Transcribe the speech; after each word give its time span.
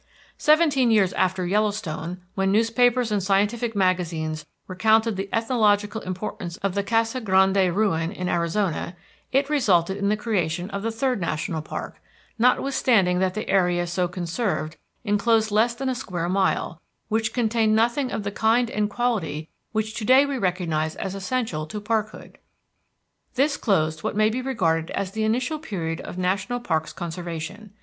Seventeen 0.39 0.89
years 0.89 1.13
after 1.13 1.45
Yellowstone, 1.45 2.21
when 2.33 2.51
newspapers 2.51 3.11
and 3.11 3.21
scientific 3.21 3.75
magazines 3.75 4.47
recounted 4.67 5.15
the 5.15 5.29
ethnological 5.31 6.01
importance 6.01 6.57
of 6.63 6.73
the 6.73 6.81
Casa 6.81 7.21
Grande 7.21 7.71
Ruin 7.71 8.11
in 8.11 8.27
Arizona, 8.27 8.95
it 9.31 9.47
resulted 9.47 9.97
in 9.97 10.09
the 10.09 10.17
creation 10.17 10.71
of 10.71 10.81
the 10.81 10.89
third 10.89 11.21
national 11.21 11.61
park, 11.61 12.01
notwithstanding 12.39 13.19
that 13.19 13.35
the 13.35 13.47
area 13.47 13.85
so 13.85 14.07
conserved 14.07 14.75
enclosed 15.03 15.51
less 15.51 15.75
than 15.75 15.87
a 15.87 15.93
square 15.93 16.27
mile, 16.29 16.81
which 17.07 17.31
contained 17.31 17.75
nothing 17.75 18.11
of 18.11 18.23
the 18.23 18.31
kind 18.31 18.71
and 18.71 18.89
quality 18.89 19.49
which 19.71 19.93
to 19.93 20.03
day 20.03 20.25
we 20.25 20.35
recognize 20.39 20.95
as 20.95 21.13
essential 21.13 21.67
to 21.67 21.79
parkhood. 21.79 22.37
This 23.35 23.55
closed 23.55 24.01
what 24.01 24.15
may 24.17 24.31
be 24.31 24.41
regarded 24.41 24.89
as 24.95 25.11
the 25.11 25.23
initial 25.25 25.59
period 25.59 26.01
of 26.01 26.17
national 26.17 26.59
parks 26.59 26.91
conservation. 26.91 27.73